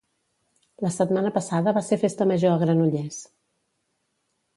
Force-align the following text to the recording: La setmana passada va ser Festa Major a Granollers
La 0.85 0.89
setmana 0.95 1.31
passada 1.35 1.73
va 1.79 1.83
ser 1.89 1.99
Festa 2.05 2.27
Major 2.31 2.55
a 2.55 2.61
Granollers 2.65 3.21